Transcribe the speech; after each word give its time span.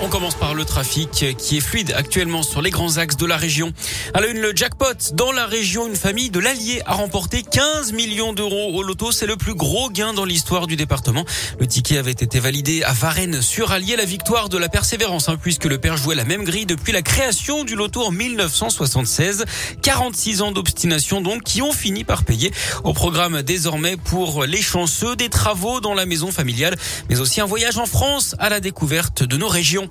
On 0.00 0.08
commence 0.08 0.36
par 0.36 0.54
le 0.54 0.64
trafic 0.64 1.36
qui 1.36 1.56
est 1.56 1.60
fluide 1.60 1.92
actuellement 1.96 2.44
sur 2.44 2.62
les 2.62 2.70
grands 2.70 2.98
axes 2.98 3.16
de 3.16 3.26
la 3.26 3.36
région. 3.36 3.72
À 4.14 4.20
le 4.20 4.52
jackpot. 4.54 5.14
Dans 5.14 5.32
la 5.32 5.46
région, 5.46 5.88
une 5.88 5.96
famille 5.96 6.30
de 6.30 6.38
l'Allier 6.38 6.82
a 6.86 6.94
remporté 6.94 7.42
15 7.42 7.92
millions 7.92 8.32
d'euros 8.32 8.74
au 8.74 8.82
loto. 8.84 9.10
C'est 9.10 9.26
le 9.26 9.36
plus 9.36 9.54
gros 9.54 9.90
gain 9.90 10.12
dans 10.12 10.24
l'histoire 10.24 10.68
du 10.68 10.76
département. 10.76 11.24
Le 11.58 11.66
ticket 11.66 11.98
avait 11.98 12.12
été 12.12 12.38
validé 12.38 12.84
à 12.84 12.92
Varennes 12.92 13.42
sur 13.42 13.72
Allier. 13.72 13.96
La 13.96 14.04
victoire 14.04 14.48
de 14.48 14.56
la 14.56 14.68
persévérance, 14.68 15.28
hein, 15.28 15.36
puisque 15.40 15.64
le 15.64 15.78
père 15.78 15.96
jouait 15.96 16.14
la 16.14 16.24
même 16.24 16.44
grille 16.44 16.66
depuis 16.66 16.92
la 16.92 17.02
création 17.02 17.64
du 17.64 17.74
loto 17.74 18.02
en 18.02 18.12
1976. 18.12 19.46
46 19.82 20.42
ans 20.42 20.52
d'obstination 20.52 21.20
donc 21.20 21.42
qui 21.42 21.60
ont 21.60 21.72
fini 21.72 22.04
par 22.04 22.24
payer. 22.24 22.52
Au 22.84 22.92
programme 22.92 23.42
désormais 23.42 23.96
pour 23.96 24.44
les 24.44 24.62
chanceux 24.62 25.16
des 25.16 25.28
travaux 25.28 25.80
dans 25.80 25.94
la 25.94 26.06
maison 26.06 26.30
familiale, 26.30 26.76
mais 27.10 27.18
aussi 27.18 27.40
un 27.40 27.46
voyage 27.46 27.78
en 27.78 27.86
France 27.86 28.36
à 28.38 28.48
la 28.48 28.60
découverte 28.60 29.24
de 29.24 29.36
nos 29.36 29.48
régions. 29.48 29.87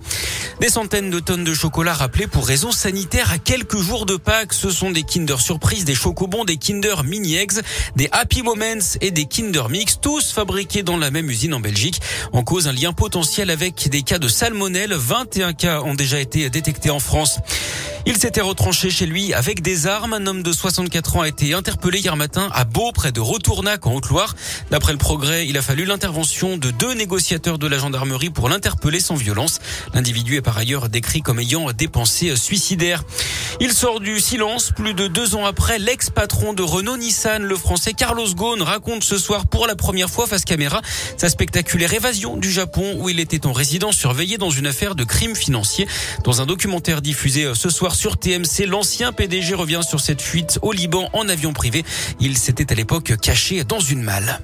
Des 0.59 0.69
centaines 0.69 1.11
de 1.11 1.19
tonnes 1.19 1.43
de 1.43 1.53
chocolat 1.53 1.93
rappelés 1.93 2.25
pour 2.25 2.47
raisons 2.47 2.71
sanitaires 2.71 3.31
à 3.31 3.37
quelques 3.37 3.77
jours 3.77 4.07
de 4.07 4.15
Pâques. 4.15 4.53
Ce 4.53 4.71
sont 4.71 4.89
des 4.89 5.03
Kinder 5.03 5.39
Surprise, 5.39 5.85
des 5.85 5.93
Chocobons, 5.93 6.45
des 6.45 6.57
Kinder 6.57 7.03
Mini 7.03 7.35
Eggs, 7.35 7.61
des 7.95 8.09
Happy 8.11 8.41
Moments 8.41 8.97
et 9.01 9.11
des 9.11 9.25
Kinder 9.25 9.70
Mix, 9.70 9.99
tous 10.01 10.31
fabriqués 10.31 10.81
dans 10.81 10.97
la 10.97 11.11
même 11.11 11.29
usine 11.29 11.53
en 11.53 11.59
Belgique. 11.59 12.01
En 12.33 12.43
cause, 12.43 12.67
un 12.67 12.71
lien 12.71 12.91
potentiel 12.91 13.51
avec 13.51 13.89
des 13.89 14.01
cas 14.01 14.17
de 14.17 14.27
salmonelle. 14.27 14.93
21 14.93 15.53
cas 15.53 15.81
ont 15.81 15.93
déjà 15.93 16.20
été 16.20 16.49
détectés 16.49 16.89
en 16.89 16.99
France. 16.99 17.39
Il 18.09 18.16
s'était 18.16 18.39
retranché 18.39 18.89
chez 18.89 19.05
lui 19.05 19.34
avec 19.34 19.61
des 19.61 19.85
armes. 19.85 20.13
Un 20.13 20.27
homme 20.27 20.41
de 20.41 20.53
64 20.53 21.17
ans 21.17 21.21
a 21.23 21.27
été 21.27 21.53
interpellé 21.53 21.99
hier 21.99 22.15
matin 22.15 22.49
à 22.53 22.63
Beau, 22.63 22.93
près 22.93 23.11
de 23.11 23.20
Retournac, 23.20 23.85
en 23.85 23.95
Haute-Loire. 23.95 24.34
D'après 24.71 24.93
le 24.93 24.98
progrès, 24.98 25.45
il 25.45 25.57
a 25.57 25.61
fallu 25.61 25.84
l'intervention 25.84 26.55
de 26.55 26.71
deux 26.71 26.93
négociateurs 26.93 27.57
de 27.59 27.67
la 27.67 27.77
gendarmerie 27.77 28.29
pour 28.29 28.48
l'interpeller 28.48 29.01
sans 29.01 29.15
violence. 29.15 29.59
L'individu 29.93 30.38
est 30.38 30.41
par 30.41 30.57
ailleurs 30.57 30.88
décrit 30.88 31.21
comme 31.21 31.40
ayant 31.40 31.73
des 31.73 31.90
pensées 31.90 32.37
suicidaires. 32.37 33.04
Il 33.59 33.73
sort 33.73 33.99
du 33.99 34.21
silence 34.21 34.71
plus 34.73 34.93
de 34.93 35.07
deux 35.07 35.35
ans 35.35 35.45
après. 35.45 35.77
L'ex-patron 35.77 36.54
de 36.54 36.63
Renault-Nissan, 36.63 37.43
le 37.43 37.55
français 37.57 37.91
Carlos 37.91 38.34
Ghosn, 38.34 38.62
raconte 38.62 39.04
ce 39.04 39.17
soir 39.17 39.48
pour 39.48 39.67
la 39.67 39.76
première 39.76 40.10
fois 40.10 40.27
face 40.27 40.45
caméra 40.45 40.82
sa 41.17 41.27
spectaculaire 41.27 41.93
évasion 41.93 42.37
du 42.37 42.51
Japon 42.51 42.99
où 42.99 43.10
il 43.10 43.20
était 43.20 43.45
en 43.45 43.51
résidence 43.51 43.98
surveillé 43.98 44.37
dans 44.37 44.49
une 44.49 44.67
affaire 44.67 44.95
de 44.95 45.04
crime 45.04 45.35
financier. 45.35 45.89
Dans 46.23 46.41
un 46.41 46.45
documentaire 46.45 47.01
diffusé 47.01 47.51
ce 47.54 47.70
soir 47.70 47.96
sur 47.98 48.17
TMC, 48.17 48.67
l'ancien 48.67 49.12
PDG 49.12 49.55
revient 49.55 49.81
sur 49.81 49.99
cette 49.99 50.21
fuite 50.21 50.59
au 50.62 50.71
Liban 50.71 51.09
en 51.13 51.27
avion 51.27 51.51
privé. 51.51 51.84
Il 52.20 52.37
s'était 52.37 52.71
à 52.71 52.76
l'époque 52.76 53.13
caché 53.20 53.63
dans 53.63 53.79
une 53.79 54.04
malle. 54.04 54.39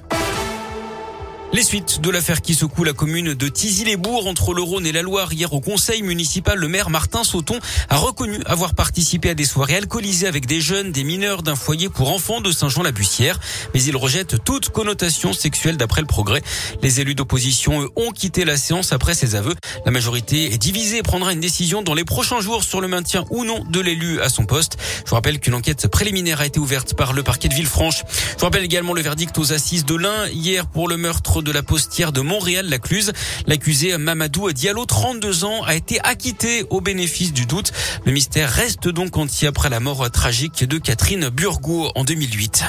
Les 1.54 1.62
suites 1.62 2.00
de 2.00 2.10
l'affaire 2.10 2.42
qui 2.42 2.52
secoue 2.52 2.82
la 2.82 2.92
commune 2.92 3.32
de 3.32 3.48
Tizy-les-Bourgs 3.48 4.26
entre 4.26 4.54
le 4.54 4.62
Rhône 4.62 4.86
et 4.86 4.90
la 4.90 5.02
Loire. 5.02 5.32
Hier 5.32 5.52
au 5.52 5.60
conseil 5.60 6.02
municipal, 6.02 6.58
le 6.58 6.66
maire 6.66 6.90
Martin 6.90 7.22
Sauton 7.22 7.60
a 7.88 7.96
reconnu 7.96 8.40
avoir 8.46 8.74
participé 8.74 9.30
à 9.30 9.34
des 9.34 9.44
soirées 9.44 9.76
alcoolisées 9.76 10.26
avec 10.26 10.46
des 10.46 10.60
jeunes, 10.60 10.90
des 10.90 11.04
mineurs 11.04 11.44
d'un 11.44 11.54
foyer 11.54 11.88
pour 11.88 12.12
enfants 12.12 12.40
de 12.40 12.50
Saint-Jean-la-Bussière. 12.50 13.38
Mais 13.72 13.80
il 13.84 13.96
rejette 13.96 14.42
toute 14.42 14.70
connotation 14.70 15.32
sexuelle 15.32 15.76
d'après 15.76 16.00
le 16.00 16.08
progrès. 16.08 16.42
Les 16.82 17.00
élus 17.00 17.14
d'opposition, 17.14 17.82
eux, 17.82 17.90
ont 17.94 18.10
quitté 18.10 18.44
la 18.44 18.56
séance 18.56 18.92
après 18.92 19.14
ces 19.14 19.36
aveux. 19.36 19.54
La 19.86 19.92
majorité 19.92 20.52
est 20.52 20.58
divisée 20.58 20.98
et 20.98 21.02
prendra 21.02 21.32
une 21.32 21.40
décision 21.40 21.82
dans 21.82 21.94
les 21.94 22.04
prochains 22.04 22.40
jours 22.40 22.64
sur 22.64 22.80
le 22.80 22.88
maintien 22.88 23.26
ou 23.30 23.44
non 23.44 23.62
de 23.62 23.78
l'élu 23.78 24.20
à 24.20 24.28
son 24.28 24.44
poste. 24.44 24.76
Je 25.04 25.10
vous 25.10 25.14
rappelle 25.14 25.38
qu'une 25.38 25.54
enquête 25.54 25.86
préliminaire 25.86 26.40
a 26.40 26.46
été 26.46 26.58
ouverte 26.58 26.94
par 26.94 27.12
le 27.12 27.22
parquet 27.22 27.46
de 27.46 27.54
Villefranche. 27.54 28.02
Je 28.40 28.44
rappelle 28.44 28.64
également 28.64 28.92
le 28.92 29.02
verdict 29.02 29.38
aux 29.38 29.52
assises 29.52 29.84
de 29.84 29.94
l'Ain 29.94 30.26
hier 30.30 30.66
pour 30.66 30.88
le 30.88 30.96
meurtre 30.96 31.43
de 31.44 31.52
la 31.52 31.62
postière 31.62 32.10
de 32.10 32.20
Montréal-Lacluse. 32.20 33.12
L'accusé 33.46 33.96
Mamadou 33.98 34.50
Diallo, 34.52 34.86
32 34.86 35.44
ans, 35.44 35.62
a 35.62 35.74
été 35.74 36.00
acquitté 36.00 36.64
au 36.70 36.80
bénéfice 36.80 37.32
du 37.32 37.46
doute. 37.46 37.72
Le 38.04 38.12
mystère 38.12 38.50
reste 38.50 38.88
donc 38.88 39.16
entier 39.16 39.46
après 39.48 39.68
la 39.68 39.80
mort 39.80 40.10
tragique 40.10 40.64
de 40.64 40.78
Catherine 40.78 41.28
Burgot 41.28 41.92
en 41.94 42.04
2008. 42.04 42.64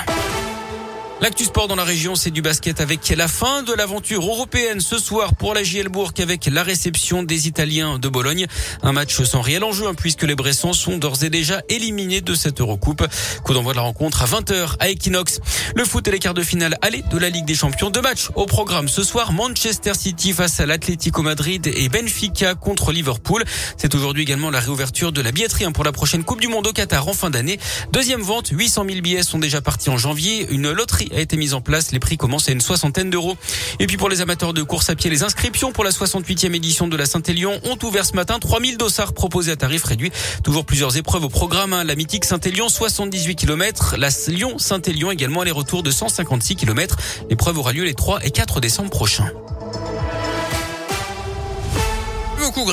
L'actu 1.21 1.45
sport 1.45 1.69
dans 1.69 1.77
la 1.77 1.85
région, 1.85 2.15
c'est 2.15 2.29
du 2.29 2.41
basket 2.41 2.81
avec 2.81 3.07
la 3.15 3.29
fin 3.29 3.63
de 3.63 3.71
l'aventure 3.73 4.21
européenne 4.21 4.81
ce 4.81 4.97
soir 4.97 5.33
pour 5.33 5.53
la 5.53 5.63
JL 5.63 5.87
Bourg 5.87 6.11
avec 6.19 6.45
la 6.47 6.61
réception 6.61 7.23
des 7.23 7.47
Italiens 7.47 7.97
de 7.99 8.09
Bologne. 8.09 8.47
Un 8.83 8.91
match 8.91 9.23
sans 9.23 9.39
réel 9.39 9.63
enjeu 9.63 9.87
hein, 9.87 9.93
puisque 9.95 10.23
les 10.23 10.35
Bressons 10.35 10.73
sont 10.73 10.97
d'ores 10.97 11.23
et 11.23 11.29
déjà 11.29 11.61
éliminés 11.69 12.19
de 12.19 12.35
cette 12.35 12.59
Eurocoupe. 12.59 13.07
Coup 13.45 13.53
d'envoi 13.53 13.71
de 13.71 13.77
la 13.77 13.83
rencontre 13.83 14.23
à 14.23 14.25
20h 14.25 14.75
à 14.79 14.89
Equinox. 14.89 15.39
Le 15.73 15.85
foot 15.85 16.05
et 16.05 16.11
les 16.11 16.19
quarts 16.19 16.33
de 16.33 16.43
finale 16.43 16.77
aller 16.81 17.01
de 17.09 17.17
la 17.17 17.29
Ligue 17.29 17.45
des 17.45 17.55
Champions. 17.55 17.89
Deux 17.89 18.01
matchs 18.01 18.29
au 18.35 18.45
programme 18.45 18.89
ce 18.89 19.01
soir. 19.01 19.31
Manchester 19.31 19.93
City 19.93 20.33
face 20.33 20.59
à 20.59 20.65
l'Atlético 20.65 21.21
Madrid 21.21 21.65
et 21.65 21.87
Benfica 21.87 22.55
contre 22.55 22.91
Liverpool. 22.91 23.45
C'est 23.77 23.95
aujourd'hui 23.95 24.23
également 24.23 24.51
la 24.51 24.59
réouverture 24.59 25.13
de 25.13 25.21
la 25.21 25.31
billetterie 25.31 25.63
hein, 25.63 25.71
pour 25.71 25.85
la 25.85 25.93
prochaine 25.93 26.25
Coupe 26.25 26.41
du 26.41 26.49
Monde 26.49 26.67
au 26.67 26.73
Qatar 26.73 27.07
en 27.07 27.13
fin 27.13 27.29
d'année. 27.29 27.57
Deuxième 27.93 28.21
vente, 28.21 28.49
800 28.51 28.83
000 28.89 28.99
billets 28.99 29.23
sont 29.23 29.39
déjà 29.39 29.61
partis 29.61 29.89
en 29.89 29.97
janvier. 29.97 30.45
Une 30.51 30.71
loterie 30.71 31.04
a 31.13 31.19
été 31.19 31.38
mise 31.38 31.53
en 31.53 31.61
place. 31.61 31.91
Les 31.91 31.99
prix 31.99 32.17
commencent 32.17 32.49
à 32.49 32.51
une 32.51 32.61
soixantaine 32.61 33.09
d'euros. 33.09 33.38
Et 33.79 33.88
puis 33.88 33.97
pour 33.97 34.09
les 34.09 34.21
amateurs 34.21 34.53
de 34.53 34.63
course 34.63 34.89
à 34.89 34.95
pied, 34.95 35.09
les 35.09 35.23
inscriptions 35.23 35.71
pour 35.71 35.83
la 35.83 35.91
68e 35.91 36.53
édition 36.53 36.88
de 36.88 36.97
la 36.97 37.05
Saint-Élion 37.05 37.59
ont 37.63 37.77
ouvert 37.83 38.05
ce 38.05 38.13
matin. 38.13 38.39
3000 38.39 38.77
dossards 38.77 39.13
proposés 39.13 39.51
à 39.51 39.55
tarif 39.55 39.83
réduit. 39.83 40.11
Toujours 40.43 40.66
plusieurs 40.66 40.97
épreuves 40.97 41.23
au 41.23 41.29
programme. 41.29 41.73
Hein. 41.73 41.83
La 41.83 41.95
mythique 41.95 42.25
Saint-Élion, 42.25 42.69
78 42.69 43.35
km. 43.35 43.95
La 43.97 44.09
Lyon-Saint-Élion 44.27 45.11
également 45.11 45.41
aller-retour 45.41 45.83
de 45.83 45.91
156 45.91 46.55
km. 46.55 46.97
L'épreuve 47.29 47.57
aura 47.57 47.73
lieu 47.73 47.83
les 47.83 47.93
3 47.93 48.25
et 48.25 48.31
4 48.31 48.59
décembre 48.59 48.89
prochains. 48.89 49.31
Beaucoup. 52.39 52.66